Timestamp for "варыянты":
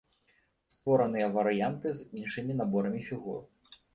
1.35-1.87